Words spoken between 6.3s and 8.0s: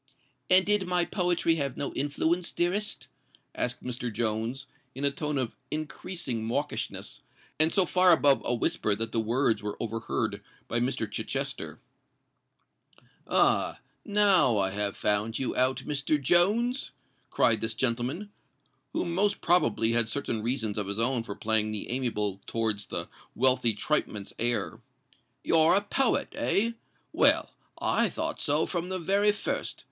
mawkishness, and so